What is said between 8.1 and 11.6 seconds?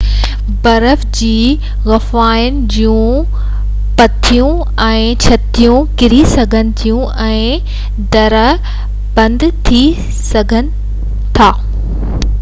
درار بند ٿي سگهي ٿي